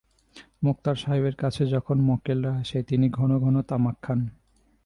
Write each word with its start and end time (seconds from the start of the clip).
মোক্তার 0.63 0.95
সাহেবের 0.95 1.35
কাছে 1.35 1.63
যখন 1.65 1.97
মক্কেলরা 2.01 2.51
আসে, 2.55 2.79
তিনি 2.83 3.09
ঘনঘন 3.09 3.55
তামাক 3.61 3.97
খান। 4.01 4.19